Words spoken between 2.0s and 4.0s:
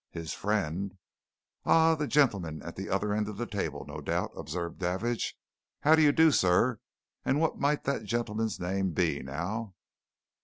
gentleman at the other end of the table,